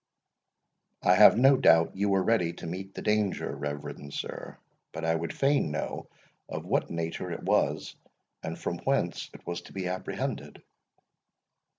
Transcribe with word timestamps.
"I 1.03 1.13
have 1.13 1.37
no 1.37 1.55
doubt 1.57 1.95
you 1.95 2.09
were 2.09 2.23
ready 2.23 2.53
to 2.53 2.65
meet 2.65 2.95
the 2.95 3.03
danger, 3.03 3.55
reverend 3.55 4.15
sir; 4.15 4.57
but 4.91 5.05
I 5.05 5.13
would 5.13 5.31
fain 5.31 5.69
know 5.69 6.07
of 6.49 6.65
what 6.65 6.89
nature 6.89 7.29
it 7.29 7.43
was, 7.43 7.95
and 8.41 8.57
from 8.57 8.79
whence 8.79 9.29
it 9.31 9.45
was 9.45 9.61
to 9.61 9.73
be 9.73 9.87
apprehended?" 9.87 10.63